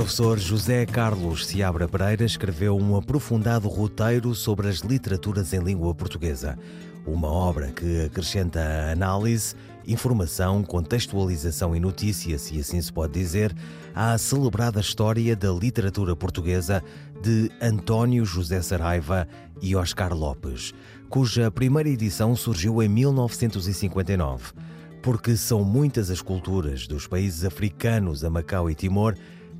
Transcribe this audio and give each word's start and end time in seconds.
Professor 0.00 0.38
José 0.38 0.86
Carlos 0.86 1.44
Seabra 1.44 1.86
Pereira 1.86 2.24
escreveu 2.24 2.74
um 2.74 2.96
aprofundado 2.96 3.68
roteiro 3.68 4.34
sobre 4.34 4.66
as 4.66 4.78
literaturas 4.78 5.52
em 5.52 5.62
língua 5.62 5.94
portuguesa. 5.94 6.58
Uma 7.06 7.28
obra 7.28 7.70
que 7.70 8.06
acrescenta 8.06 8.90
análise, 8.90 9.54
informação, 9.86 10.62
contextualização 10.62 11.76
e 11.76 11.80
notícia, 11.80 12.38
se 12.38 12.58
assim 12.58 12.80
se 12.80 12.90
pode 12.90 13.12
dizer, 13.12 13.54
à 13.94 14.16
celebrada 14.16 14.80
história 14.80 15.36
da 15.36 15.50
literatura 15.50 16.16
portuguesa 16.16 16.82
de 17.22 17.50
António 17.60 18.24
José 18.24 18.62
Saraiva 18.62 19.28
e 19.60 19.76
Oscar 19.76 20.14
Lopes, 20.14 20.72
cuja 21.10 21.50
primeira 21.50 21.90
edição 21.90 22.34
surgiu 22.34 22.82
em 22.82 22.88
1959. 22.88 24.54
Porque 25.02 25.36
são 25.36 25.62
muitas 25.62 26.10
as 26.10 26.22
culturas 26.22 26.86
dos 26.86 27.06
países 27.06 27.44
africanos 27.44 28.24
a 28.24 28.30
Macau 28.30 28.70
e 28.70 28.74
Timor 28.74 29.14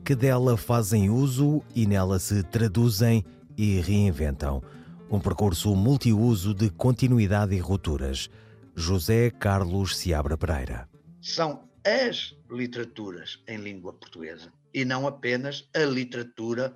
que 0.04 0.14
dela 0.14 0.56
fazem 0.56 1.10
uso 1.10 1.62
e 1.74 1.86
nela 1.86 2.18
se 2.18 2.42
traduzem 2.42 3.24
e 3.56 3.80
reinventam. 3.80 4.62
Um 5.10 5.20
percurso 5.20 5.74
multiuso 5.74 6.54
de 6.54 6.70
continuidade 6.70 7.54
e 7.54 7.58
rupturas. 7.58 8.30
José 8.74 9.30
Carlos 9.30 9.96
Seabra 9.96 10.36
Pereira. 10.36 10.88
São 11.20 11.68
as 11.84 12.34
literaturas 12.50 13.42
em 13.46 13.58
língua 13.58 13.92
portuguesa 13.92 14.52
e 14.72 14.84
não 14.84 15.06
apenas 15.06 15.68
a 15.74 15.80
literatura 15.80 16.74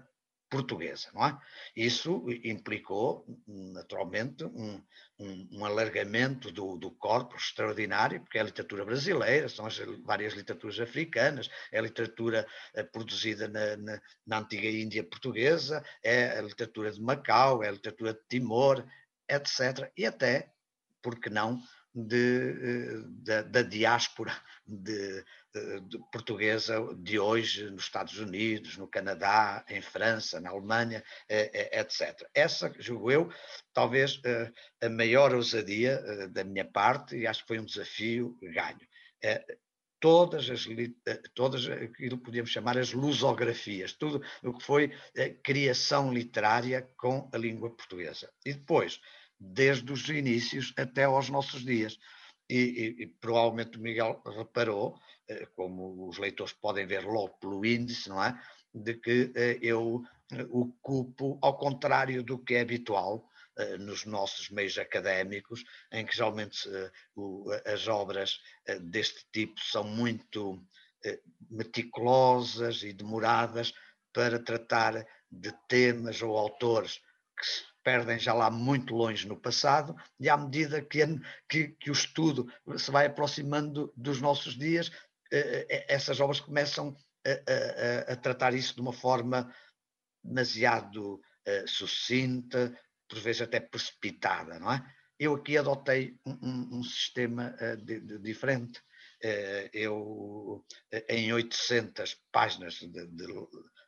portuguesa, 0.55 1.09
não 1.13 1.27
é? 1.27 1.39
Isso 1.77 2.25
implicou, 2.45 3.27
naturalmente, 3.47 4.45
um, 4.45 4.81
um, 5.19 5.49
um 5.53 5.65
alargamento 5.65 6.53
do, 6.53 6.77
do 6.77 6.91
corpo 6.93 7.37
extraordinário, 7.37 8.21
porque 8.21 8.39
é 8.39 8.41
a 8.41 8.45
literatura 8.45 8.85
brasileira, 8.85 9.49
são 9.49 9.67
as 9.67 9.77
várias 10.05 10.35
literaturas 10.35 10.79
africanas, 10.79 11.51
é 11.73 11.79
a 11.79 11.83
literatura 11.83 12.47
eh, 12.75 12.85
produzida 12.85 13.49
na, 13.49 13.77
na, 13.77 14.01
na, 14.25 14.39
antiga 14.39 14.69
Índia 14.69 15.03
portuguesa, 15.03 15.85
é 16.03 16.39
a 16.39 16.43
literatura 16.43 16.93
de 16.93 17.01
Macau, 17.01 17.63
é 17.65 17.69
a 17.69 17.73
literatura 17.73 18.15
de 18.15 18.21
Timor, 18.29 18.87
etc. 19.29 19.91
E 19.97 20.07
até, 20.07 20.53
porque 21.03 21.29
não, 21.29 21.61
de, 21.95 22.17
eh, 22.17 23.03
da, 23.23 23.43
da 23.43 23.63
diáspora 23.63 24.37
de, 24.67 25.25
de, 25.83 25.99
portuguesa 26.11 26.81
de 26.99 27.19
hoje 27.19 27.71
nos 27.71 27.85
Estados 27.85 28.19
Unidos, 28.19 28.77
no 28.77 28.89
Canadá, 28.89 29.65
em 29.69 29.81
França, 29.81 30.41
na 30.41 30.51
Alemanha, 30.51 31.05
eh, 31.29 31.51
eh, 31.55 31.81
etc. 31.81 32.29
Essa, 32.35 32.75
julgo 32.79 33.13
eu, 33.13 33.31
talvez 33.73 34.21
a 34.83 34.89
maior 34.89 35.35
ousadia 35.35 36.29
da 36.29 36.43
minha 36.43 36.65
parte, 36.65 37.17
e 37.17 37.27
acho 37.27 37.43
que 37.43 37.49
foi 37.49 37.61
um 37.61 37.65
desafio 37.65 38.37
ganho. 38.43 38.81
Todas 40.01 40.51
as, 40.51 40.67
todas 41.35 41.67
aquilo 41.67 42.19
que 42.19 42.25
podíamos 42.25 42.51
chamar 42.51 42.77
as 42.77 42.93
lusografias, 42.93 43.95
tudo 43.95 44.23
o 44.43 44.53
que 44.53 44.63
foi 44.63 44.93
criação 45.43 46.13
literária 46.13 46.87
com 46.97 47.31
a 47.33 47.39
língua 47.39 47.75
portuguesa. 47.75 48.31
E 48.45 48.53
depois, 48.53 49.01
desde 49.53 49.93
os 49.93 50.09
inícios 50.09 50.73
até 50.77 51.05
aos 51.05 51.29
nossos 51.29 51.65
dias. 51.65 51.99
E, 52.49 52.59
e, 52.59 53.03
e, 53.03 53.07
provavelmente 53.07 53.79
o 53.79 53.81
Miguel 53.81 54.23
reparou, 54.27 54.99
eh, 55.29 55.47
como 55.55 56.09
os 56.09 56.19
leitores 56.19 56.53
podem 56.53 56.87
ver 56.87 57.05
logo 57.05 57.39
pelo 57.39 57.65
índice, 57.65 58.09
não 58.09 58.23
é? 58.23 58.39
De 58.75 58.95
que 58.95 59.33
eh, 59.35 59.59
eu 59.63 60.03
eh, 60.33 60.47
ocupo, 60.51 61.39
ao 61.41 61.57
contrário 61.57 62.23
do 62.23 62.39
que 62.39 62.55
é 62.55 62.61
habitual 62.61 63.29
nos 63.79 64.05
nossos 64.05 64.51
meios 64.51 64.77
académicos, 64.79 65.65
em 65.93 66.05
que 66.05 66.17
geralmente 66.17 66.69
as 67.73 67.87
obras 67.87 68.41
deste 68.81 69.25
tipo 69.31 69.61
são 69.61 69.85
muito 69.85 70.61
meticulosas 71.49 72.83
e 72.83 72.93
demoradas 72.93 73.73
para 74.13 74.43
tratar 74.43 75.07
de 75.31 75.53
temas 75.69 76.21
ou 76.21 76.37
autores 76.37 77.01
que 77.39 77.74
perdem 77.85 78.19
já 78.19 78.33
lá 78.33 78.51
muito 78.51 78.95
longe 78.95 79.29
no 79.29 79.37
passado, 79.37 79.95
e 80.19 80.29
à 80.29 80.37
medida 80.37 80.83
que, 80.83 81.01
que, 81.49 81.69
que 81.69 81.91
o 81.91 81.93
estudo 81.93 82.51
se 82.79 82.91
vai 82.91 83.07
aproximando 83.07 83.93
dos 83.95 84.21
nossos 84.21 84.57
dias, 84.57 84.91
eh, 85.31 85.67
eh, 85.69 85.87
essas 85.89 86.19
obras 86.19 86.41
começam 86.41 86.97
a, 87.27 88.11
a, 88.11 88.13
a 88.15 88.17
tratar 88.17 88.55
isso 88.55 88.75
de 88.75 88.81
uma 88.81 88.93
forma 88.93 89.55
demasiado 90.23 91.17
uh, 91.17 91.69
sucinta, 91.69 92.77
por 93.07 93.21
vezes 93.21 93.43
até 93.43 93.61
precipitada, 93.61 94.59
não 94.59 94.73
é? 94.73 94.83
Eu 95.19 95.35
aqui 95.35 95.57
adotei 95.57 96.19
um, 96.27 96.33
um, 96.43 96.79
um 96.79 96.83
sistema 96.83 97.55
uh, 97.61 97.77
de, 97.77 98.01
de, 98.01 98.19
diferente. 98.19 98.81
Uh, 99.23 99.69
eu, 99.73 100.65
em 101.09 101.33
800 101.33 102.17
páginas 102.33 102.75
de, 102.75 102.89
de, 102.89 103.27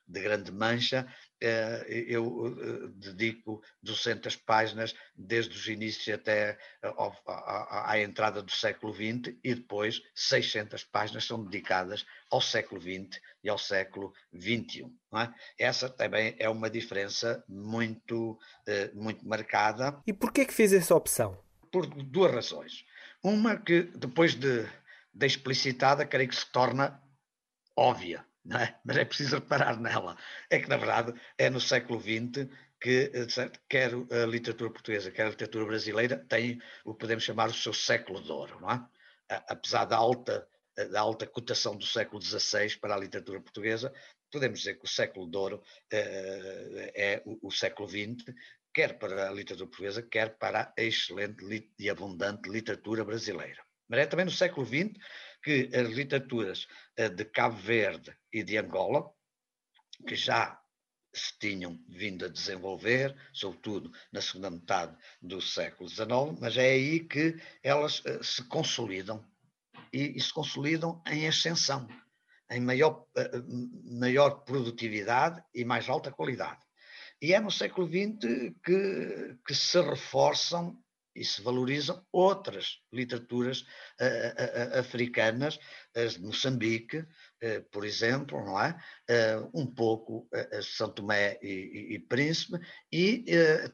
de 0.06 0.20
grande 0.20 0.52
mancha, 0.52 1.06
eh, 1.06 1.10
eu 1.40 2.56
eh, 2.58 2.88
dedico 2.94 3.62
200 3.82 4.36
páginas 4.36 4.94
desde 5.14 5.54
os 5.54 5.66
inícios 5.68 6.08
até 6.14 6.58
à 6.82 8.00
entrada 8.00 8.42
do 8.42 8.50
século 8.50 8.94
XX 8.94 9.36
e 9.44 9.54
depois 9.54 10.02
600 10.14 10.84
páginas 10.84 11.24
são 11.24 11.44
dedicadas 11.44 12.06
ao 12.30 12.40
século 12.40 12.80
XX 12.80 13.20
e 13.44 13.48
ao 13.48 13.58
século 13.58 14.12
XXI. 14.34 14.90
É? 15.14 15.66
Essa 15.66 15.88
também 15.88 16.34
é 16.38 16.48
uma 16.48 16.70
diferença 16.70 17.44
muito, 17.48 18.38
eh, 18.66 18.90
muito 18.94 19.26
marcada. 19.26 20.00
E 20.06 20.12
por 20.12 20.32
que 20.32 20.42
é 20.42 20.44
que 20.44 20.54
fez 20.54 20.72
essa 20.72 20.94
opção? 20.94 21.38
Por 21.70 21.86
duas 21.86 22.32
razões. 22.32 22.84
Uma 23.22 23.56
que 23.56 23.82
depois 23.82 24.34
de, 24.34 24.66
de 25.12 25.26
explicitada, 25.26 26.06
creio 26.06 26.28
que 26.28 26.36
se 26.36 26.50
torna 26.50 27.02
óbvia 27.76 28.24
é? 28.52 28.78
mas 28.84 28.96
é 28.96 29.04
preciso 29.04 29.36
reparar 29.36 29.80
nela. 29.80 30.16
É 30.50 30.58
que, 30.58 30.68
na 30.68 30.76
verdade, 30.76 31.12
é 31.36 31.50
no 31.50 31.60
século 31.60 32.00
XX 32.00 32.48
que 32.80 33.10
eh, 33.14 33.50
quer 33.68 33.92
a 33.92 34.26
literatura 34.26 34.70
portuguesa, 34.70 35.10
quer 35.10 35.26
a 35.26 35.30
literatura 35.30 35.64
brasileira, 35.64 36.24
tem 36.28 36.60
o 36.84 36.92
que 36.94 37.00
podemos 37.00 37.24
chamar 37.24 37.48
o 37.48 37.54
seu 37.54 37.72
século 37.72 38.22
de 38.22 38.30
ouro, 38.30 38.60
não 38.60 38.70
é? 38.70 38.86
Apesar 39.48 39.86
da 39.86 39.96
alta, 39.96 40.46
eh, 40.76 40.86
da 40.88 41.00
alta 41.00 41.26
cotação 41.26 41.76
do 41.76 41.84
século 41.86 42.22
XVI 42.22 42.76
para 42.80 42.94
a 42.94 42.98
literatura 42.98 43.40
portuguesa, 43.40 43.92
podemos 44.30 44.60
dizer 44.60 44.74
que 44.74 44.84
o 44.84 44.88
século 44.88 45.30
de 45.30 45.36
ouro 45.36 45.62
é 45.90 47.22
o, 47.24 47.48
o 47.48 47.50
século 47.50 47.88
XX, 47.88 48.34
quer 48.72 48.98
para 48.98 49.30
a 49.30 49.32
literatura 49.32 49.70
portuguesa, 49.70 50.02
quer 50.02 50.36
para 50.36 50.72
a 50.78 50.82
excelente 50.82 51.72
e 51.78 51.88
abundante 51.88 52.48
literatura 52.48 53.04
brasileira. 53.04 53.65
Mas 53.88 54.00
é 54.00 54.06
também 54.06 54.24
no 54.24 54.30
século 54.30 54.66
XX 54.66 54.92
que 55.42 55.70
as 55.74 55.88
literaturas 55.88 56.66
eh, 56.96 57.08
de 57.08 57.24
Cabo 57.24 57.56
Verde 57.56 58.16
e 58.32 58.42
de 58.42 58.56
Angola, 58.58 59.10
que 60.06 60.16
já 60.16 60.60
se 61.14 61.38
tinham 61.38 61.78
vindo 61.88 62.26
a 62.26 62.28
desenvolver, 62.28 63.16
sobretudo 63.32 63.90
na 64.12 64.20
segunda 64.20 64.50
metade 64.50 64.96
do 65.22 65.40
século 65.40 65.88
XIX, 65.88 66.38
mas 66.40 66.56
é 66.56 66.72
aí 66.72 67.00
que 67.00 67.36
elas 67.62 68.02
eh, 68.04 68.18
se 68.22 68.44
consolidam 68.44 69.24
e, 69.92 70.16
e 70.16 70.20
se 70.20 70.32
consolidam 70.32 71.02
em 71.06 71.26
ascensão, 71.26 71.88
em 72.50 72.60
maior, 72.60 73.06
eh, 73.16 73.30
maior 73.84 74.42
produtividade 74.44 75.42
e 75.54 75.64
mais 75.64 75.88
alta 75.88 76.12
qualidade. 76.12 76.60
E 77.22 77.32
é 77.32 77.40
no 77.40 77.50
século 77.50 77.86
XX 77.86 78.52
que, 78.62 79.38
que 79.46 79.54
se 79.54 79.80
reforçam 79.80 80.78
e 81.16 81.24
se 81.24 81.42
valorizam 81.42 82.04
outras 82.12 82.80
literaturas 82.92 83.62
uh, 84.00 84.74
uh, 84.76 84.78
africanas, 84.78 85.58
as 85.94 86.14
de 86.14 86.22
Moçambique, 86.22 86.98
uh, 86.98 87.62
por 87.70 87.84
exemplo, 87.84 88.44
não 88.44 88.60
é? 88.60 88.76
um 89.54 89.66
pouco 89.66 90.28
São 90.62 90.90
Tomé 90.90 91.38
e, 91.42 91.48
e, 91.48 91.94
e 91.94 91.98
Príncipe, 91.98 92.58
e 92.92 93.24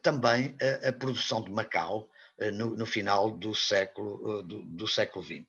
também 0.01 0.55
a 0.87 0.91
produção 0.93 1.43
de 1.43 1.51
Macau, 1.51 2.09
no, 2.53 2.75
no, 2.75 2.85
final 2.85 3.31
do 3.31 3.53
século, 3.53 4.41
do, 4.43 4.63
do 4.63 4.87
século 4.87 5.23
XX 5.23 5.45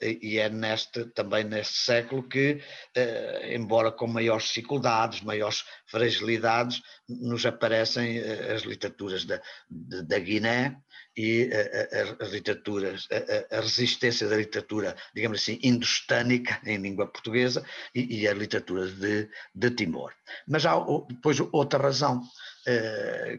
e 0.00 0.38
é 0.38 0.48
neste, 0.48 1.04
também 1.06 1.44
neste 1.44 1.78
século 1.78 2.22
que, 2.22 2.62
eh, 2.94 3.54
embora 3.54 3.90
com 3.90 4.06
maiores 4.06 4.44
dificuldades, 4.44 5.22
maiores 5.22 5.64
fragilidades, 5.86 6.80
nos 7.08 7.44
aparecem 7.44 8.18
eh, 8.18 8.52
as 8.52 8.62
literaturas 8.62 9.24
da, 9.24 9.40
da 9.68 10.18
Guiné 10.18 10.80
e 11.18 11.50
eh, 11.52 12.16
as 12.20 12.30
literaturas, 12.30 13.08
a, 13.10 13.56
a, 13.56 13.60
resistência 13.60 14.28
da 14.28 14.36
literatura, 14.36 14.94
digamos 15.12 15.42
assim, 15.42 15.58
indostânica 15.64 16.60
em 16.64 16.78
língua 16.78 17.08
portuguesa 17.08 17.66
e, 17.92 18.20
e 18.20 18.28
a 18.28 18.32
literatura 18.32 18.86
de, 18.86 19.28
de, 19.52 19.70
Timor. 19.72 20.14
Mas 20.46 20.64
há 20.64 20.78
depois 21.08 21.40
outra 21.52 21.82
razão 21.82 22.22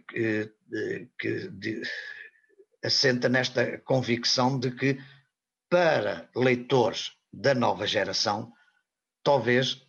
que, 0.09 0.51
que 1.17 1.49
de, 1.51 1.81
assenta 2.83 3.29
nesta 3.29 3.77
convicção 3.79 4.59
de 4.59 4.71
que 4.71 4.99
para 5.69 6.29
leitores 6.35 7.13
da 7.31 7.53
nova 7.53 7.87
geração, 7.87 8.51
talvez, 9.23 9.81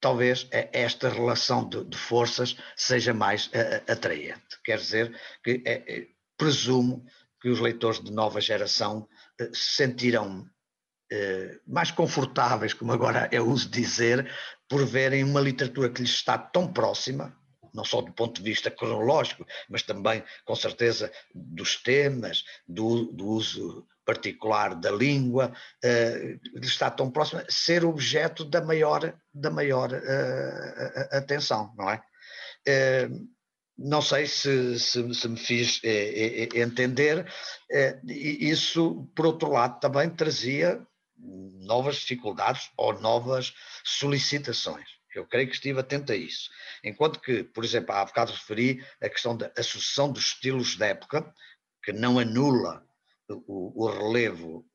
talvez 0.00 0.46
esta 0.52 1.08
relação 1.08 1.68
de, 1.68 1.82
de 1.84 1.96
forças 1.96 2.56
seja 2.76 3.12
mais 3.12 3.46
uh, 3.46 3.90
atraente. 3.90 4.60
Quer 4.62 4.78
dizer 4.78 5.18
que 5.42 5.62
é, 5.64 6.06
presumo 6.36 7.04
que 7.44 7.50
os 7.50 7.60
leitores 7.60 8.02
de 8.02 8.10
nova 8.10 8.40
geração 8.40 9.06
uh, 9.38 9.54
se 9.54 9.76
sentirão 9.76 10.40
uh, 10.40 11.60
mais 11.70 11.90
confortáveis, 11.90 12.72
como 12.72 12.90
agora 12.90 13.28
eu 13.30 13.46
uso 13.46 13.68
dizer, 13.68 14.26
por 14.66 14.86
verem 14.86 15.22
uma 15.22 15.42
literatura 15.42 15.90
que 15.90 16.00
lhes 16.00 16.12
está 16.12 16.38
tão 16.38 16.72
próxima, 16.72 17.36
não 17.74 17.84
só 17.84 18.00
do 18.00 18.10
ponto 18.14 18.40
de 18.40 18.50
vista 18.50 18.70
cronológico, 18.70 19.44
mas 19.68 19.82
também, 19.82 20.24
com 20.46 20.56
certeza, 20.56 21.12
dos 21.34 21.76
temas, 21.82 22.44
do, 22.66 23.12
do 23.12 23.26
uso 23.26 23.86
particular 24.06 24.74
da 24.74 24.90
língua, 24.90 25.52
uh, 25.84 26.60
está 26.62 26.90
tão 26.90 27.10
próximo, 27.10 27.42
ser 27.50 27.84
objeto 27.84 28.42
da 28.42 28.62
maior, 28.62 29.14
da 29.34 29.50
maior 29.50 29.90
atenção, 31.12 31.74
não 31.76 31.90
é? 31.90 32.02
Não 33.76 34.00
sei 34.00 34.26
se, 34.26 34.78
se, 34.78 35.14
se 35.14 35.28
me 35.28 35.36
fiz 35.36 35.80
entender, 36.54 37.26
isso, 38.06 39.08
por 39.14 39.26
outro 39.26 39.50
lado, 39.50 39.80
também 39.80 40.08
trazia 40.10 40.80
novas 41.16 41.96
dificuldades 41.96 42.70
ou 42.76 42.98
novas 43.00 43.54
solicitações. 43.84 44.88
Eu 45.14 45.26
creio 45.26 45.48
que 45.48 45.54
estive 45.54 45.80
atento 45.80 46.12
a 46.12 46.16
isso. 46.16 46.50
Enquanto 46.82 47.20
que, 47.20 47.44
por 47.44 47.64
exemplo, 47.64 47.94
há 47.94 48.04
bocado 48.04 48.32
referi 48.32 48.84
a 49.00 49.08
questão 49.08 49.36
da 49.36 49.50
associação 49.56 50.12
dos 50.12 50.26
estilos 50.26 50.76
da 50.76 50.86
época, 50.86 51.32
que 51.82 51.92
não 51.92 52.18
anula 52.18 52.84
o, 53.28 53.84
o 53.84 53.90
relevo 53.90 54.66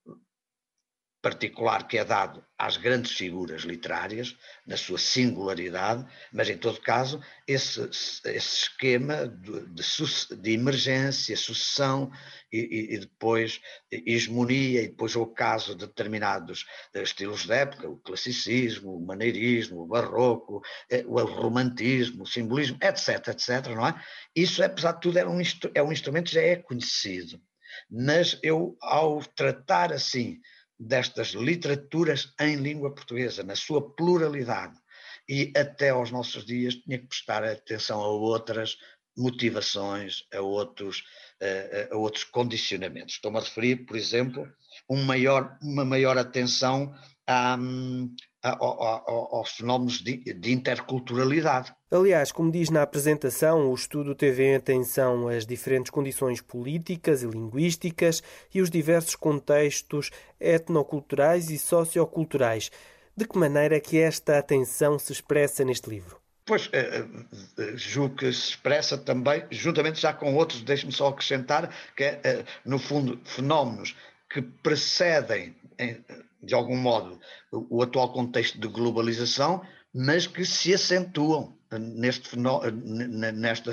particular 1.21 1.85
que 1.87 1.97
é 1.97 2.05
dado 2.05 2.43
às 2.57 2.77
grandes 2.77 3.11
figuras 3.11 3.63
literárias, 3.63 4.37
na 4.65 4.77
sua 4.77 4.97
singularidade, 4.97 6.05
mas 6.31 6.49
em 6.49 6.57
todo 6.57 6.79
caso, 6.79 7.21
esse, 7.47 7.81
esse 7.89 8.31
esquema 8.33 9.27
de, 9.27 9.65
de, 9.67 10.41
de, 10.41 10.51
emergência, 10.51 11.35
sucessão 11.35 12.09
e, 12.51 12.95
e, 12.95 12.99
depois 12.99 13.59
hegemonia, 13.91 14.81
e 14.81 14.87
depois 14.87 15.15
o 15.15 15.25
caso 15.25 15.75
de 15.75 15.85
determinados 15.87 16.65
estilos 16.95 17.45
da 17.45 17.57
época, 17.57 17.89
o 17.89 17.97
classicismo, 17.97 18.95
o 18.95 19.05
maneirismo, 19.05 19.81
o 19.81 19.87
barroco, 19.87 20.61
eh, 20.89 21.03
o 21.05 21.17
romantismo, 21.25 22.23
o 22.23 22.27
simbolismo, 22.27 22.77
etc, 22.81 23.27
etc, 23.27 23.67
não 23.75 23.87
é? 23.87 24.01
Isso, 24.35 24.63
apesar 24.63 24.93
de 24.93 25.01
tudo, 25.01 25.17
é 25.17 25.27
um, 25.27 25.41
é 25.73 25.83
um 25.83 25.91
instrumento 25.91 26.27
que 26.27 26.35
já 26.35 26.41
é 26.41 26.55
conhecido 26.55 27.41
mas 27.89 28.39
eu, 28.43 28.77
ao 28.81 29.23
tratar 29.23 29.93
assim 29.93 30.39
destas 30.79 31.29
literaturas 31.29 32.33
em 32.39 32.55
língua 32.55 32.93
portuguesa, 32.93 33.43
na 33.43 33.55
sua 33.55 33.93
pluralidade, 33.93 34.79
e 35.27 35.51
até 35.55 35.89
aos 35.89 36.09
nossos 36.09 36.45
dias 36.45 36.75
tinha 36.75 36.97
que 36.97 37.07
prestar 37.07 37.43
atenção 37.43 38.01
a 38.01 38.07
outras 38.07 38.77
motivações, 39.17 40.23
a 40.33 40.39
outros, 40.39 41.03
a, 41.41 41.93
a 41.93 41.97
outros 41.97 42.23
condicionamentos. 42.23 43.15
Estou-me 43.15 43.37
a 43.37 43.41
referir, 43.41 43.85
por 43.85 43.97
exemplo, 43.97 44.47
um 44.89 45.03
maior, 45.03 45.57
uma 45.61 45.83
maior 45.83 46.17
atenção 46.17 46.95
à, 47.27 47.57
aos 48.41 49.51
fenómenos 49.51 50.01
de, 50.01 50.33
de, 50.33 50.51
interculturalidade. 50.51 51.73
Aliás, 51.91 52.31
como 52.31 52.51
diz 52.51 52.69
na 52.69 52.83
apresentação, 52.83 53.71
o 53.71 53.73
estudo 53.73 54.13
teve 54.13 54.43
em 54.43 54.55
atenção 54.55 55.27
as 55.27 55.43
diferentes 55.43 55.89
condições 55.89 56.39
políticas 56.39 57.23
e 57.23 57.25
linguísticas 57.25 58.21
e 58.53 58.61
os 58.61 58.69
diversos 58.69 59.15
contextos 59.15 60.11
etnoculturais 60.39 61.49
e 61.49 61.57
socioculturais. 61.57 62.69
De 63.17 63.27
que 63.27 63.39
maneira 63.39 63.75
é 63.75 63.79
que 63.79 63.97
esta 63.99 64.37
atenção 64.37 64.99
se 64.99 65.11
expressa 65.11 65.65
neste 65.65 65.89
livro? 65.89 66.17
Pois, 66.45 66.69
eh, 66.73 67.05
eh, 67.57 67.73
julgo 67.75 68.17
que 68.17 68.31
se 68.31 68.49
expressa 68.49 68.95
também, 68.95 69.43
juntamente 69.49 69.99
já 69.99 70.13
com 70.13 70.35
outros, 70.35 70.61
deixe-me 70.61 70.91
só 70.91 71.07
acrescentar, 71.07 71.73
que 71.97 72.03
é, 72.03 72.21
eh, 72.23 72.45
no 72.63 72.77
fundo, 72.77 73.19
fenómenos 73.23 73.95
que 74.29 74.43
precedem 74.43 75.55
de 76.41 76.53
algum 76.53 76.77
modo, 76.77 77.19
o 77.51 77.81
atual 77.81 78.13
contexto 78.13 78.59
de 78.59 78.67
globalização, 78.67 79.61
mas 79.93 80.27
que 80.27 80.45
se 80.45 80.73
acentuam 80.73 81.57
neste 81.71 82.35
nesta 82.37 83.71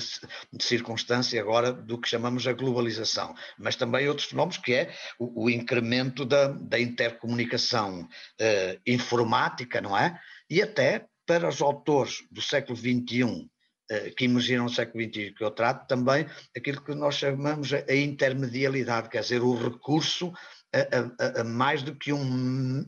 circunstância 0.60 1.40
agora 1.40 1.72
do 1.72 1.98
que 1.98 2.08
chamamos 2.08 2.46
a 2.46 2.52
globalização, 2.52 3.34
mas 3.58 3.76
também 3.76 4.06
outros 4.08 4.28
fenómenos 4.28 4.58
que 4.58 4.74
é 4.74 4.94
o, 5.18 5.44
o 5.44 5.50
incremento 5.50 6.24
da, 6.24 6.48
da 6.48 6.78
intercomunicação 6.78 8.02
uh, 8.02 8.80
informática, 8.86 9.80
não 9.80 9.96
é? 9.96 10.20
E 10.50 10.60
até 10.60 11.06
para 11.26 11.48
os 11.48 11.62
autores 11.62 12.18
do 12.30 12.42
século 12.42 12.76
XXI 12.76 13.48
eh, 13.88 14.10
que 14.16 14.24
emergiram 14.24 14.64
no 14.64 14.70
século 14.70 15.04
XXI 15.04 15.32
que 15.32 15.44
eu 15.44 15.50
trato, 15.50 15.86
também 15.86 16.26
aquilo 16.56 16.82
que 16.82 16.92
nós 16.92 17.14
chamamos 17.14 17.72
a 17.72 17.94
intermedialidade, 17.94 19.08
quer 19.08 19.20
dizer, 19.20 19.42
o 19.42 19.54
recurso 19.54 20.32
a, 20.80 21.24
a, 21.24 21.40
a 21.40 21.44
mais 21.44 21.82
do 21.82 21.94
que 21.94 22.12
um, 22.12 22.84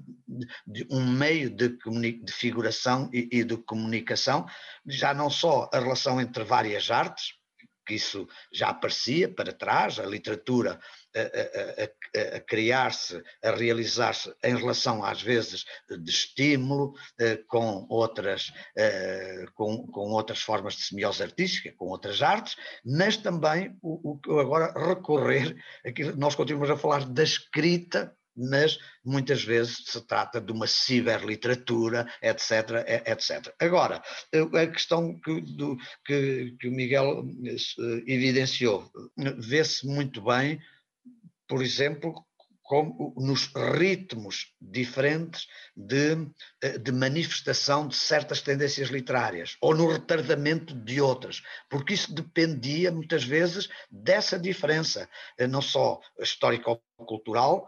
um 0.90 1.10
meio 1.10 1.50
de, 1.50 1.78
de 2.22 2.32
figuração 2.32 3.08
e, 3.12 3.28
e 3.32 3.44
de 3.44 3.56
comunicação, 3.56 4.46
já 4.86 5.14
não 5.14 5.30
só 5.30 5.68
a 5.72 5.78
relação 5.78 6.20
entre 6.20 6.44
várias 6.44 6.90
artes, 6.90 7.37
que 7.88 7.94
isso 7.94 8.28
já 8.52 8.68
aparecia 8.68 9.32
para 9.32 9.50
trás, 9.50 9.98
a 9.98 10.04
literatura 10.04 10.78
a, 11.16 11.20
a, 11.20 12.36
a 12.36 12.40
criar-se, 12.40 13.22
a 13.42 13.50
realizar-se 13.50 14.30
em 14.44 14.54
relação 14.54 15.02
às 15.02 15.22
vezes 15.22 15.64
de 15.88 16.10
estímulo 16.10 16.92
eh, 17.18 17.38
com 17.48 17.86
outras, 17.88 18.52
eh, 18.76 19.46
com, 19.54 19.86
com 19.86 20.10
outras 20.10 20.42
formas 20.42 20.74
de 20.74 20.82
semiose 20.82 21.22
artística, 21.22 21.72
com 21.78 21.86
outras 21.86 22.20
artes, 22.20 22.56
mas 22.84 23.16
também 23.16 23.74
o, 23.80 24.20
o 24.26 24.38
agora 24.38 24.72
recorrer, 24.78 25.56
aquilo, 25.84 26.14
nós 26.16 26.34
continuamos 26.34 26.70
a 26.70 26.76
falar 26.76 27.06
da 27.06 27.22
escrita 27.22 28.14
mas 28.38 28.78
muitas 29.04 29.42
vezes 29.42 29.84
se 29.86 30.00
trata 30.06 30.40
de 30.40 30.52
uma 30.52 30.66
ciberliteratura, 30.66 32.06
etc, 32.22 32.84
etc. 33.06 33.54
Agora, 33.58 34.02
a 34.32 34.66
questão 34.66 35.18
que, 35.20 35.40
do, 35.40 35.76
que, 36.04 36.56
que 36.60 36.68
o 36.68 36.72
Miguel 36.72 37.24
eh, 37.44 38.02
evidenciou, 38.06 38.90
vê-se 39.38 39.86
muito 39.86 40.22
bem 40.22 40.60
por 41.48 41.62
exemplo, 41.62 42.14
como 42.62 43.14
nos 43.16 43.50
ritmos 43.54 44.54
diferentes 44.60 45.46
de, 45.74 46.28
eh, 46.62 46.76
de, 46.76 46.92
manifestação 46.92 47.88
de 47.88 47.96
certas 47.96 48.42
tendências 48.42 48.90
literárias, 48.90 49.56
ou 49.62 49.74
no 49.74 49.90
retardamento 49.90 50.74
de 50.74 51.00
outras, 51.00 51.42
porque 51.70 51.94
isso 51.94 52.14
dependia 52.14 52.92
muitas 52.92 53.24
vezes 53.24 53.70
dessa 53.90 54.38
diferença, 54.38 55.08
eh, 55.38 55.46
não 55.46 55.62
só 55.62 55.98
histórico-cultural, 56.20 57.66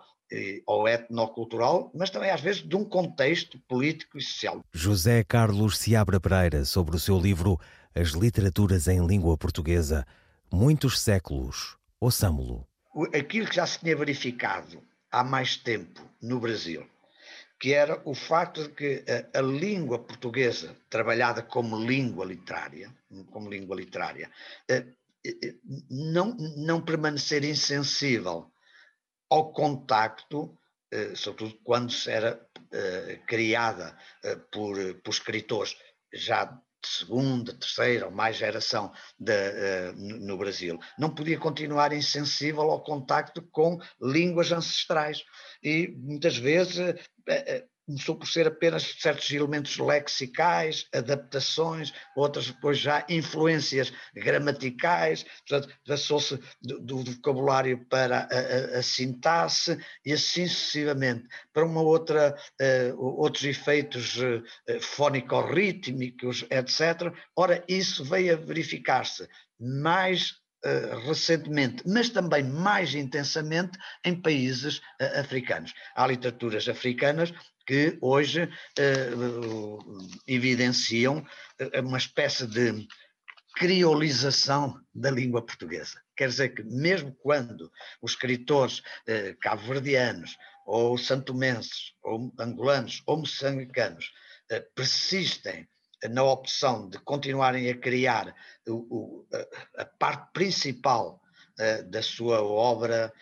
ou 0.67 0.89
etnocultural, 0.89 1.91
mas 1.95 2.11
também 2.11 2.31
às 2.31 2.41
vezes 2.41 2.63
de 2.63 2.77
um 2.77 2.85
contexto 2.85 3.59
político 3.69 4.19
e 4.19 4.23
social. 4.23 4.61
José 4.73 5.25
Carlos 5.25 5.79
Seabra 5.79 6.21
Pereira, 6.21 6.65
sobre 6.65 6.97
o 6.97 7.01
seu 7.01 7.19
livro 7.19 7.59
As 7.95 8.11
Literaturas 8.11 8.87
em 8.89 9.05
Língua 9.07 9.37
Portuguesa, 9.37 10.07
Muitos 10.53 11.01
Séculos, 11.01 11.77
ouçamo-lo 12.01 12.71
aquilo 13.15 13.47
que 13.47 13.57
já 13.57 13.67
se 13.67 13.79
tinha 13.79 13.97
verificado 13.97 14.83
há 15.11 15.23
mais 15.23 15.57
tempo 15.57 16.01
no 16.21 16.41
Brasil, 16.41 16.87
que 17.59 17.73
era 17.73 18.01
o 18.05 18.15
facto 18.15 18.63
de 18.63 18.69
que 18.71 19.05
a, 19.35 19.39
a, 19.39 19.43
língua 19.43 19.99
portuguesa, 19.99 20.77
trabalhada 20.89 21.43
como 21.43 21.77
língua 21.77 22.25
literária, 22.25 22.93
como 23.31 23.51
língua 23.51 23.77
literária, 23.77 24.31
eh, 24.69 24.87
eh, 25.25 25.55
não, 25.91 26.37
não 26.57 26.81
permanecer 26.81 27.45
insensível 27.45 28.51
ao 29.31 29.53
contacto, 29.53 30.59
eh, 30.91 31.15
sobretudo 31.15 31.59
quando 31.63 31.93
se 31.93 32.11
era 32.11 32.41
criada 33.27 33.97
por, 34.53 34.77
por 35.03 35.11
escritores 35.11 35.77
já 36.15 36.45
de 36.45 36.89
segunda, 36.89 37.53
terceira 37.53 38.07
ou 38.07 38.13
mais 38.13 38.37
geração 38.37 38.93
de, 39.19 39.93
no 39.97 40.39
Brasil, 40.39 40.79
não 40.97 41.13
podia 41.13 41.37
continuar 41.37 41.93
insensível 41.93 42.71
ao 42.71 42.83
contacto 42.83 43.43
com 43.51 43.81
línguas 44.01 44.53
ancestrais. 44.53 45.25
E 45.61 45.89
muitas 45.99 46.37
vezes 46.37 46.95
começou 47.91 48.15
por 48.15 48.27
ser 48.29 48.47
apenas 48.47 48.95
certos 48.99 49.31
elementos 49.33 49.77
lexicais, 49.79 50.87
adaptações, 50.95 51.93
outras 52.17 52.47
depois 52.47 52.79
já 52.79 53.05
influências 53.09 53.93
gramaticais, 54.15 55.25
portanto, 55.49 55.75
passou-se 55.87 56.39
do, 56.63 56.81
do, 56.81 57.05
vocabulário 57.05 57.85
para 57.87 58.29
a, 58.31 58.77
a, 58.77 58.79
a, 58.79 58.83
sintaxe 58.83 59.79
e 60.05 60.13
assim 60.13 60.47
sucessivamente, 60.47 61.27
para 61.53 61.67
uma 61.67 61.83
outra, 61.83 62.37
uh, 62.61 63.05
outros 63.21 63.45
efeitos 63.45 64.17
uh, 64.19 64.81
fónico-rítmicos, 64.81 66.45
etc. 66.51 67.13
Ora, 67.37 67.65
isso 67.69 68.05
veio 68.05 68.35
a 68.35 68.37
verificar-se 68.37 69.29
mais 69.59 70.39
Uh, 70.63 71.09
recentemente, 71.09 71.83
mas 71.87 72.11
também 72.11 72.43
mais 72.43 72.95
intensamente 72.95 73.79
em 74.05 74.15
países 74.15 74.77
uh, 74.77 75.19
africanos. 75.21 75.73
Há 75.97 76.07
literaturas 76.07 76.69
africanas 76.69 77.33
que 77.71 77.97
hoje 78.01 78.43
uh, 78.81 79.79
evidenciam 80.27 81.25
eh, 81.57 81.81
uma 81.81 81.99
espécie 81.99 82.45
de 82.45 82.89
criolização 83.55 84.75
da 84.93 85.09
língua 85.09 85.41
portuguesa. 85.41 86.03
Quer 86.17 86.31
dizer 86.31 86.49
que, 86.49 86.65
mesmo 86.65 87.15
quando 87.23 87.71
os 88.03 88.11
escritores 88.11 88.81
uh, 88.81 89.39
cabo-verdianos, 89.41 90.37
ou 90.67 90.99
santomenses, 90.99 91.93
ou 92.03 92.35
angolanos, 92.41 93.05
ou 93.07 93.19
moçambicanos 93.19 94.07
uh, 94.51 94.61
persistem 94.75 95.69
na 96.11 96.25
opção 96.25 96.89
de 96.89 96.99
continuarem 96.99 97.71
a 97.71 97.79
criar 97.79 98.35
o, 98.67 98.73
o, 98.73 99.29
a, 99.77 99.85
parte 99.85 100.33
principal 100.33 101.23
uh, 101.61 101.89
da 101.89 102.03
sua 102.03 102.43
obra 102.43 103.13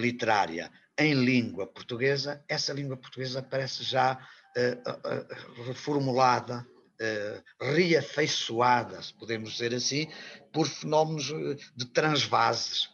literária 0.00 0.70
em 0.98 1.14
língua 1.14 1.66
portuguesa, 1.66 2.42
essa 2.48 2.72
língua 2.72 2.96
portuguesa 2.96 3.42
parece 3.42 3.82
já 3.82 4.14
uh, 4.56 5.62
uh, 5.62 5.64
reformulada, 5.64 6.66
uh, 7.00 7.64
reafeiçoada, 7.74 9.02
se 9.02 9.12
podemos 9.14 9.52
dizer 9.52 9.74
assim, 9.74 10.08
por 10.52 10.66
fenómenos 10.66 11.26
de 11.76 11.86
transvases 11.86 12.88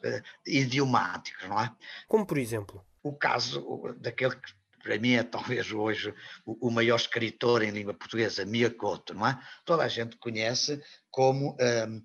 idiomáticos, 0.46 1.48
não 1.48 1.60
é? 1.60 1.72
Como 2.08 2.26
por 2.26 2.38
exemplo? 2.38 2.84
O 3.02 3.12
caso 3.12 3.94
daquele 3.98 4.36
que 4.36 4.52
para 4.82 4.98
mim 4.98 5.14
é 5.14 5.22
talvez 5.22 5.72
hoje 5.72 6.12
o, 6.44 6.70
maior 6.70 6.96
escritor 6.96 7.62
em 7.62 7.70
língua 7.70 7.94
portuguesa, 7.94 8.44
Miyakoto, 8.44 9.14
não 9.14 9.26
é? 9.26 9.38
Toda 9.64 9.84
a 9.84 9.88
gente 9.88 10.16
conhece 10.16 10.82
como 11.10 11.56
hum, 11.60 12.02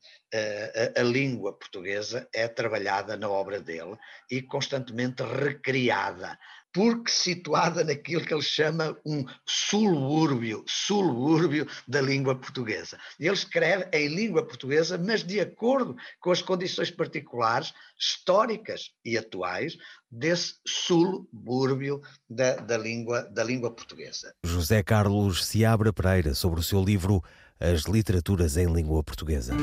a, 0.96 1.02
a, 1.02 1.04
língua 1.04 1.54
portuguesa 1.54 2.28
é 2.34 2.48
trabalhada 2.48 3.18
na 3.18 3.30
obra 3.30 3.60
dele 3.60 3.98
e 4.30 4.42
constantemente 4.42 5.24
recriada, 5.24 6.38
porque 6.74 7.12
situada 7.12 7.84
naquilo 7.84 8.24
que 8.24 8.34
ele 8.34 8.42
chama 8.42 8.98
um 9.06 9.26
subúrbio, 9.46 10.64
subúrbio 10.68 11.68
da 11.88 12.02
língua 12.02 12.36
portuguesa. 12.36 12.98
Ele 13.20 13.34
escreve 13.34 13.88
em 13.94 14.08
língua 14.08 14.46
portuguesa, 14.46 14.98
mas 14.98 15.24
de 15.24 15.40
acordo 15.40 15.96
com 16.20 16.32
as 16.32 16.42
condições 16.42 16.92
particulares, 16.92 17.74
históricas 18.00 18.92
e 19.04 19.18
atuais, 19.18 19.78
desse 20.10 20.56
subúrbio 20.68 22.02
da, 22.30 22.56
da, 22.58 22.78
língua, 22.78 23.24
da 23.24 23.44
língua 23.44 23.72
portuguesa. 23.72 24.34
José 24.46 24.84
Carlos 24.84 25.46
Seabra 25.46 25.92
Pereira, 25.92 26.34
sobre 26.34 26.60
o 26.60 26.64
seu 26.64 26.84
livro 26.84 27.24
As 27.60 27.84
Literaturas 27.84 28.56
em 28.56 28.72
Língua 28.72 29.04
Portuguesa. 29.04 29.54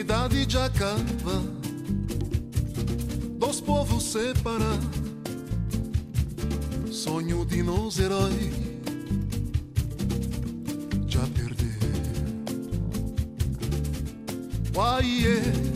Unità 0.00 0.26
di 0.28 0.46
Giacava 0.46 1.42
dos 3.36 3.60
povos 3.60 4.02
separados 4.02 4.88
Sonho 6.90 7.44
de 7.44 7.62
nos 7.62 7.98
heróis 7.98 8.70
Guaie, 14.72 15.42
choro 15.42 15.69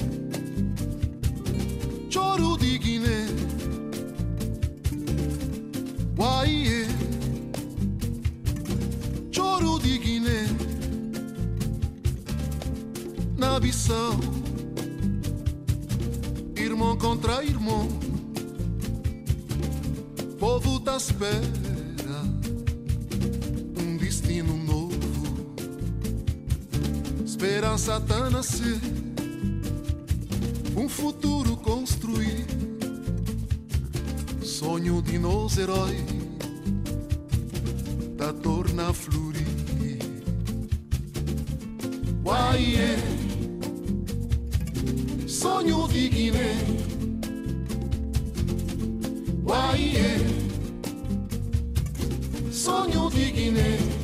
Bissau, 13.64 14.21
irmão 16.54 16.99
contra 16.99 17.42
irmão, 17.42 17.88
povo 20.38 20.78
da 20.80 20.99
espera, 20.99 21.40
um 23.80 23.97
destino 23.97 24.54
novo. 24.54 24.99
Esperança 27.25 27.99
tá 28.02 28.28
nascer 28.28 28.78
um 30.76 30.87
futuro 30.87 31.56
construir. 31.56 32.44
Sonho 34.42 35.00
de 35.00 35.18
nós 35.18 35.56
herói 35.56 36.04
da 38.14 38.30
torna 38.30 38.92
florir. 38.92 39.25
Uai, 45.44 45.52
sonho 45.52 45.86
de 45.88 46.08
Guiné. 46.08 46.56
Uai, 49.44 49.94
sonho 52.50 53.10
de 53.10 53.30
Guiné. 53.30 54.03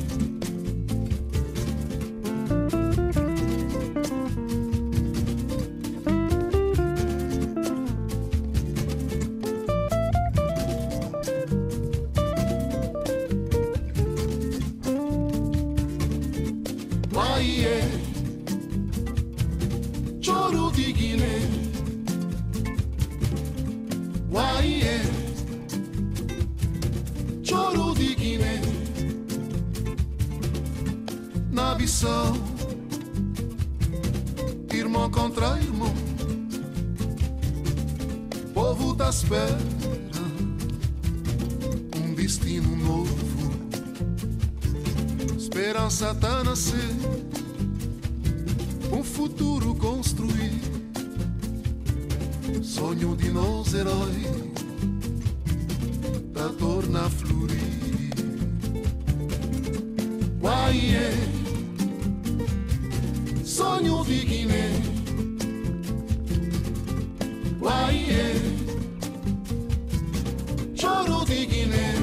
Esperança 45.53 46.15
tá 46.15 46.45
nascer, 46.45 46.95
um 48.89 49.03
futuro 49.03 49.75
construir. 49.75 50.61
Sonho 52.63 53.17
de 53.17 53.29
nós 53.31 53.73
herói 53.73 54.15
da 56.31 56.47
torna 56.57 57.09
florir. 57.09 58.13
Uai, 60.41 60.95
é. 60.95 61.11
sonho 63.43 64.05
de 64.05 64.25
Guiné. 64.25 64.71
Uai, 67.59 68.05
choro 70.75 71.25
de 71.25 71.45
Guiné. 71.45 72.00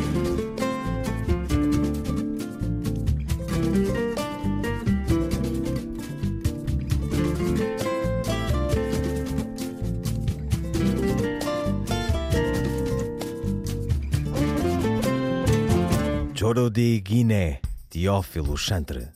Choro 16.49 16.71
de 16.71 16.99
Guiné, 17.00 17.61
Teófilo 17.90 18.57
Chantre. 18.57 19.09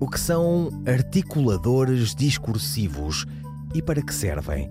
O 0.00 0.08
que 0.08 0.18
são 0.18 0.70
articuladores 0.86 2.14
discursivos 2.14 3.26
e 3.74 3.82
para 3.82 4.00
que 4.00 4.14
servem? 4.14 4.70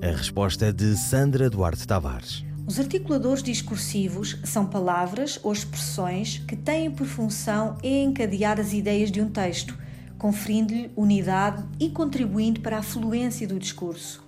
A 0.00 0.16
resposta 0.16 0.72
de 0.72 0.96
Sandra 0.96 1.50
Duarte 1.50 1.84
Tavares. 1.84 2.44
Os 2.64 2.78
articuladores 2.78 3.42
discursivos 3.42 4.38
são 4.44 4.66
palavras 4.66 5.40
ou 5.42 5.52
expressões 5.52 6.38
que 6.46 6.54
têm 6.54 6.88
por 6.92 7.08
função 7.08 7.76
encadear 7.82 8.60
as 8.60 8.72
ideias 8.72 9.10
de 9.10 9.20
um 9.20 9.28
texto, 9.28 9.76
conferindo-lhe 10.16 10.92
unidade 10.94 11.64
e 11.80 11.90
contribuindo 11.90 12.60
para 12.60 12.78
a 12.78 12.82
fluência 12.82 13.48
do 13.48 13.58
discurso. 13.58 14.27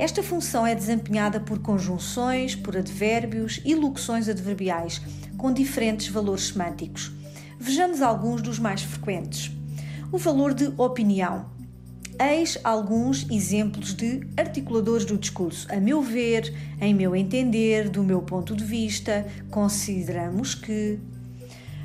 Esta 0.00 0.22
função 0.22 0.66
é 0.66 0.74
desempenhada 0.74 1.38
por 1.38 1.58
conjunções, 1.58 2.56
por 2.56 2.74
advérbios 2.74 3.60
e 3.66 3.74
locuções 3.74 4.30
adverbiais, 4.30 4.98
com 5.36 5.52
diferentes 5.52 6.08
valores 6.08 6.44
semânticos. 6.44 7.12
Vejamos 7.58 8.00
alguns 8.00 8.40
dos 8.40 8.58
mais 8.58 8.80
frequentes. 8.80 9.52
O 10.10 10.16
valor 10.16 10.54
de 10.54 10.72
opinião. 10.78 11.50
Eis 12.18 12.56
alguns 12.64 13.30
exemplos 13.30 13.92
de 13.92 14.26
articuladores 14.38 15.04
do 15.04 15.18
discurso. 15.18 15.70
A 15.70 15.76
meu 15.76 16.00
ver, 16.00 16.50
em 16.80 16.94
meu 16.94 17.14
entender, 17.14 17.90
do 17.90 18.02
meu 18.02 18.22
ponto 18.22 18.56
de 18.56 18.64
vista, 18.64 19.26
consideramos 19.50 20.54
que. 20.54 20.98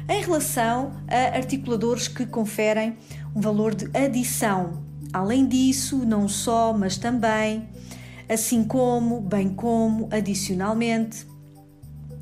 Em 0.07 0.21
relação 0.21 0.93
a 1.09 1.35
articuladores 1.35 2.07
que 2.07 2.25
conferem 2.25 2.95
um 3.35 3.41
valor 3.41 3.75
de 3.75 3.89
adição. 3.93 4.85
Além 5.11 5.45
disso, 5.45 6.05
não 6.05 6.29
só, 6.29 6.73
mas 6.73 6.97
também, 6.97 7.67
assim 8.27 8.63
como, 8.63 9.21
bem 9.21 9.49
como, 9.49 10.07
adicionalmente. 10.11 11.25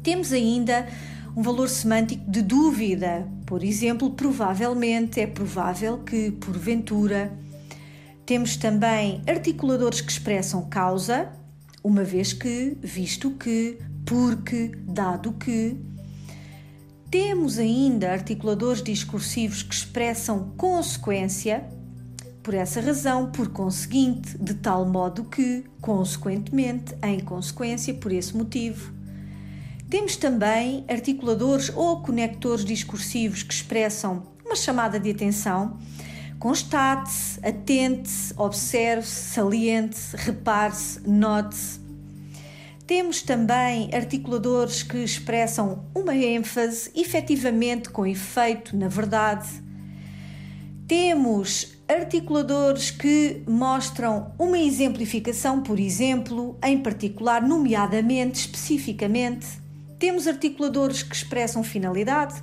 Temos 0.02 0.34
ainda 0.34 0.88
um 1.36 1.42
valor 1.42 1.70
semântico 1.70 2.30
de 2.30 2.42
dúvida. 2.42 3.28
Por 3.46 3.64
exemplo, 3.64 4.12
provavelmente, 4.12 5.20
é 5.20 5.28
provável 5.28 6.00
que, 6.00 6.32
porventura. 6.32 7.38
Temos 8.26 8.56
também 8.56 9.22
articuladores 9.28 10.02
que 10.02 10.12
expressam 10.12 10.68
causa, 10.70 11.32
uma 11.84 12.04
vez 12.04 12.32
que, 12.32 12.78
visto 12.82 13.32
que, 13.32 13.78
porque, 14.06 14.72
dado 14.88 15.34
que. 15.34 15.78
Temos 17.10 17.60
ainda 17.60 18.12
articuladores 18.12 18.82
discursivos 18.82 19.62
que 19.62 19.74
expressam 19.74 20.54
consequência, 20.58 21.68
por 22.44 22.54
essa 22.54 22.82
razão, 22.82 23.32
por 23.32 23.48
conseguinte, 23.48 24.38
de 24.38 24.54
tal 24.56 24.86
modo 24.86 25.24
que, 25.24 25.64
consequentemente, 25.80 26.94
em 27.02 27.22
consequência, 27.22 27.94
por 27.94 28.12
esse 28.12 28.36
motivo. 28.36 28.92
Temos 29.90 30.18
também 30.18 30.84
articuladores 30.90 31.72
ou 31.74 32.02
conectores 32.02 32.66
discursivos 32.66 33.44
que 33.44 33.54
expressam 33.54 34.24
uma 34.46 34.56
chamada 34.56 35.00
de 35.00 35.10
atenção. 35.10 35.80
Constate-se, 36.38 37.40
atente-se, 37.46 38.34
observe-se, 38.36 39.34
saliente-se, 39.34 40.18
repare-se, 40.18 41.08
note-se. 41.08 41.80
Temos 42.86 43.22
também 43.22 43.90
articuladores 43.94 44.84
que 44.84 44.98
expressam 44.98 45.86
uma 45.96 46.14
ênfase, 46.14 46.92
efetivamente 46.94 47.90
com 47.90 48.06
efeito, 48.06 48.76
na 48.76 48.90
verdade. 48.90 49.48
Temos 50.86 51.73
articuladores 51.88 52.92
que 52.92 53.44
mostram 53.48 54.32
uma 54.40 54.58
exemplificação, 54.58 55.62
por 55.62 55.80
exemplo, 55.80 56.58
em 56.64 56.78
particular, 56.82 57.42
nomeadamente, 57.42 58.40
especificamente. 58.40 59.48
Temos 60.00 60.28
articuladores 60.28 61.04
que 61.04 61.16
expressam 61.16 61.64
finalidade, 61.64 62.42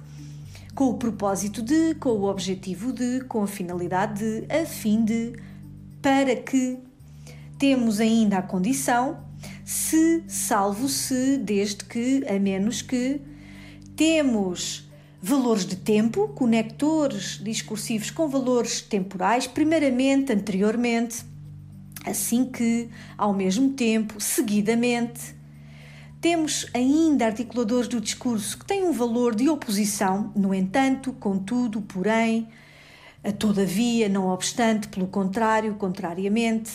com 0.75 0.85
o 0.85 0.95
propósito 0.95 1.63
de, 1.63 1.95
com 1.97 2.11
o 2.11 2.25
objetivo 2.25 2.93
de, 2.93 3.21
com 3.25 3.43
a 3.43 3.47
finalidade 3.47 4.19
de, 4.19 4.53
a 4.53 4.65
fim 4.65 5.05
de, 5.05 5.33
para 6.01 6.37
que. 6.37 6.79
Temos 7.59 8.01
ainda 8.01 8.39
a 8.39 8.43
condição 8.43 9.19
se, 9.65 10.25
salvo 10.27 10.89
se, 10.89 11.37
desde 11.37 11.85
que, 11.85 12.25
a 12.27 12.39
menos 12.39 12.83
que. 12.83 13.21
Temos 13.95 14.90
valores 15.23 15.67
de 15.67 15.77
tempo, 15.77 16.29
conectores 16.29 17.39
discursivos 17.43 18.11
com 18.11 18.29
valores 18.29 18.81
temporais, 18.81 19.47
primeiramente, 19.47 20.33
anteriormente, 20.33 21.25
assim 22.05 22.45
que, 22.45 22.89
ao 23.19 23.35
mesmo 23.35 23.71
tempo, 23.71 24.21
seguidamente 24.21 25.39
temos 26.21 26.67
ainda 26.75 27.27
articuladores 27.27 27.89
do 27.89 27.99
discurso 27.99 28.59
que 28.59 28.67
têm 28.67 28.85
um 28.85 28.93
valor 28.93 29.35
de 29.35 29.49
oposição, 29.49 30.31
no 30.37 30.55
entanto, 30.55 31.15
contudo, 31.15 31.81
porém, 31.81 32.47
todavia, 33.39 34.07
não 34.07 34.29
obstante, 34.29 34.89
pelo 34.89 35.07
contrário, 35.07 35.75
contrariamente. 35.77 36.73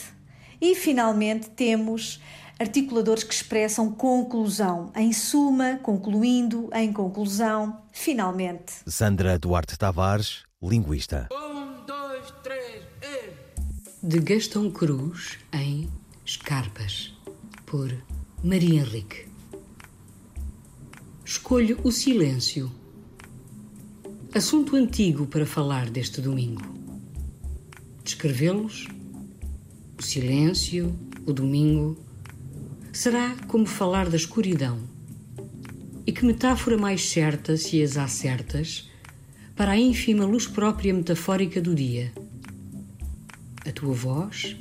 E, 0.59 0.73
finalmente, 0.73 1.49
temos 1.49 2.19
articuladores 2.59 3.23
que 3.23 3.33
expressam 3.33 3.91
conclusão, 3.91 4.91
em 4.95 5.11
suma, 5.11 5.77
concluindo, 5.83 6.69
em 6.73 6.91
conclusão, 6.91 7.81
finalmente. 7.91 8.73
Sandra 8.87 9.37
Duarte 9.37 9.77
Tavares, 9.77 10.43
linguista. 10.61 11.27
Um, 11.31 11.85
dois, 11.85 12.33
três, 12.43 12.83
e... 13.01 14.05
De 14.05 14.19
Gastão 14.19 14.71
Cruz, 14.71 15.37
em 15.53 15.89
Escarpas, 16.25 17.13
por 17.65 17.93
Maria 18.43 18.81
Henrique. 18.81 19.27
Escolho 21.25 21.79
o 21.83 21.91
silêncio. 21.91 22.71
Assunto 24.33 24.75
antigo 24.75 25.25
para 25.25 25.45
falar 25.45 25.89
deste 25.89 26.21
domingo. 26.21 26.61
Descrevê-los, 28.03 28.87
o 29.97 30.03
silêncio, 30.03 30.95
o 31.25 31.33
domingo, 31.33 31.97
será 32.97 33.35
como 33.47 33.65
falar 33.65 34.09
da 34.09 34.15
escuridão. 34.15 34.79
E 36.05 36.11
que 36.11 36.25
metáfora 36.25 36.77
mais 36.77 37.09
certa, 37.09 37.57
se 37.57 37.81
as 37.81 37.97
há 37.97 38.07
certas, 38.07 38.89
para 39.55 39.71
a 39.71 39.77
ínfima 39.77 40.25
luz 40.25 40.47
própria 40.47 40.93
metafórica 40.93 41.61
do 41.61 41.73
dia? 41.73 42.13
A 43.67 43.71
tua 43.71 43.93
voz, 43.93 44.55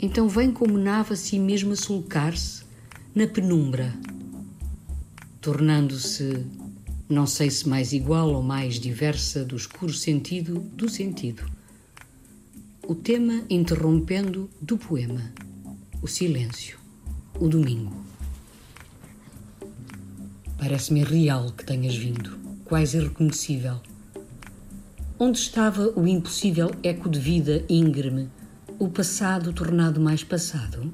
então 0.00 0.28
vem 0.28 0.52
como 0.52 0.78
nave 0.78 1.14
a 1.14 1.16
si 1.16 1.38
mesma 1.38 1.74
sulcar-se 1.74 2.62
na 3.14 3.26
penumbra 3.26 3.94
tornando-se, 5.46 6.44
não 7.08 7.24
sei 7.24 7.48
se 7.50 7.68
mais 7.68 7.92
igual 7.92 8.34
ou 8.34 8.42
mais 8.42 8.80
diversa 8.80 9.44
do 9.44 9.54
escuro 9.54 9.92
sentido 9.92 10.58
do 10.58 10.88
sentido. 10.88 11.48
O 12.84 12.96
tema 12.96 13.44
interrompendo 13.48 14.50
do 14.60 14.76
poema, 14.76 15.32
o 16.02 16.08
silêncio, 16.08 16.80
o 17.38 17.48
domingo. 17.48 18.04
Parece-me 20.58 21.04
real 21.04 21.52
que 21.52 21.64
tenhas 21.64 21.94
vindo, 21.94 22.38
quase 22.64 22.96
irreconhecível. 22.96 23.80
Onde 25.18 25.38
estava 25.38 25.92
o 25.98 26.06
impossível 26.06 26.70
eco 26.82 27.08
de 27.08 27.18
vida 27.18 27.64
íngreme, 27.68 28.28
o 28.78 28.88
passado 28.88 29.52
tornado 29.52 30.00
mais 30.00 30.24
passado? 30.24 30.90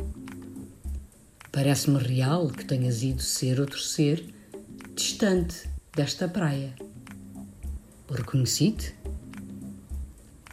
Parece-me 1.50 1.98
real 1.98 2.48
que 2.48 2.64
tenhas 2.64 3.02
ido 3.02 3.22
ser 3.22 3.60
outro 3.60 3.78
ser 3.78 4.32
distante 4.94 5.68
desta 5.94 6.28
praia. 6.28 6.74
Reconheci-te? 8.10 8.94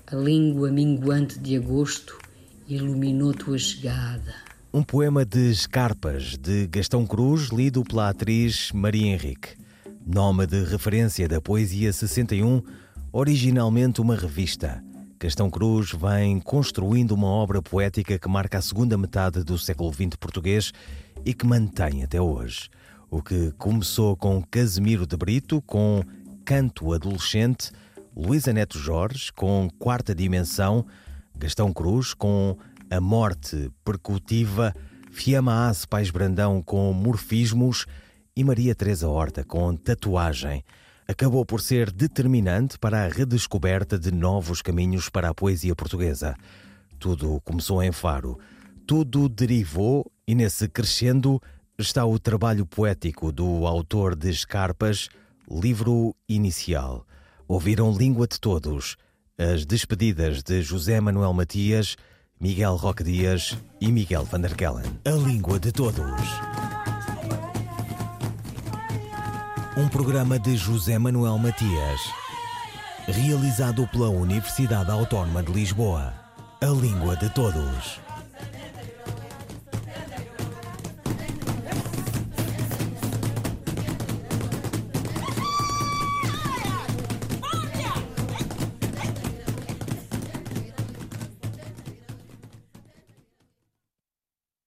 A 0.07 0.15
língua 0.15 0.71
minguante 0.71 1.37
de 1.39 1.55
agosto 1.55 2.17
iluminou 2.67 3.33
tua 3.33 3.57
chegada. 3.57 4.48
Um 4.71 4.83
poema 4.83 5.25
de 5.25 5.49
Escarpas, 5.49 6.37
de 6.37 6.67
Gastão 6.67 7.03
Cruz, 7.03 7.47
lido 7.47 7.83
pela 7.83 8.09
atriz 8.09 8.71
Maria 8.71 9.07
Henrique. 9.07 9.57
Nome 10.05 10.45
de 10.45 10.63
referência 10.63 11.27
da 11.27 11.41
Poesia 11.41 11.91
61, 11.91 12.61
originalmente 13.11 13.99
uma 13.99 14.15
revista. 14.15 14.83
Gastão 15.19 15.49
Cruz 15.49 15.91
vem 15.91 16.39
construindo 16.39 17.13
uma 17.13 17.25
obra 17.25 17.63
poética 17.63 18.19
que 18.19 18.29
marca 18.29 18.59
a 18.59 18.61
segunda 18.61 18.95
metade 18.95 19.43
do 19.43 19.57
século 19.57 19.91
XX 19.91 20.15
português 20.19 20.71
e 21.25 21.33
que 21.33 21.47
mantém 21.47 22.03
até 22.03 22.21
hoje 22.21 22.69
o 23.09 23.23
que 23.23 23.51
começou 23.57 24.15
com 24.15 24.43
Casimiro 24.51 25.07
de 25.07 25.17
Brito, 25.17 25.63
com 25.63 26.03
Canto 26.45 26.93
Adolescente, 26.93 27.71
Luísa 28.15 28.53
Neto 28.53 28.77
Jorge 28.77 29.33
com 29.33 29.67
Quarta 29.79 30.13
Dimensão, 30.13 30.85
Gastão 31.35 31.73
Cruz 31.73 32.13
com 32.13 32.55
A 32.91 32.99
Morte 32.99 33.71
Percutiva, 33.85 34.73
Fiamma 35.11 35.69
Ace 35.69 35.87
Pais 35.87 36.09
Brandão 36.09 36.59
com 36.63 36.91
Morfismos 36.91 37.85
e 38.35 38.43
Maria 38.43 38.73
Teresa 38.73 39.07
Horta 39.07 39.43
com 39.43 39.75
Tatuagem. 39.75 40.63
Acabou 41.07 41.45
por 41.45 41.61
ser 41.61 41.91
determinante 41.91 42.79
para 42.79 43.05
a 43.05 43.07
redescoberta 43.07 43.99
de 43.99 44.11
novos 44.11 44.63
caminhos 44.63 45.07
para 45.07 45.29
a 45.29 45.35
poesia 45.35 45.75
portuguesa. 45.75 46.35
Tudo 46.97 47.39
começou 47.41 47.83
em 47.83 47.91
Faro, 47.91 48.39
tudo 48.87 49.29
derivou 49.29 50.11
e 50.27 50.33
nesse 50.33 50.67
crescendo 50.67 51.39
está 51.77 52.03
o 52.07 52.17
trabalho 52.17 52.65
poético 52.65 53.31
do 53.31 53.67
autor 53.67 54.15
de 54.15 54.31
Escarpas, 54.31 55.09
livro 55.47 56.15
inicial. 56.27 57.05
Ouviram 57.47 57.95
Língua 57.95 58.27
de 58.27 58.39
Todos, 58.39 58.97
as 59.37 59.63
despedidas 59.63 60.41
de 60.41 60.63
José 60.63 60.99
Manuel 60.99 61.33
Matias, 61.33 61.95
Miguel 62.41 62.77
Roque 62.77 63.03
Dias 63.03 63.57
e 63.81 63.91
Miguel 63.91 64.23
van 64.23 64.39
der 64.39 64.55
Kellen. 64.55 64.85
A 65.03 65.09
Língua 65.09 65.59
de 65.59 65.73
Todos. 65.73 66.21
Um 69.75 69.89
programa 69.89 70.39
de 70.39 70.57
José 70.57 70.97
Manuel 70.97 71.37
Matias, 71.37 71.99
realizado 73.09 73.85
pela 73.91 74.07
Universidade 74.07 74.89
Autónoma 74.89 75.43
de 75.43 75.51
Lisboa. 75.51 76.13
A 76.61 76.67
Língua 76.67 77.17
de 77.17 77.29
Todos. 77.29 77.99